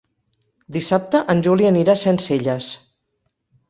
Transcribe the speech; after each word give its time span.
Dissabte 0.77 1.23
en 1.35 1.45
Juli 1.51 1.71
anirà 1.71 1.97
a 1.99 2.05
Sencelles. 2.09 2.75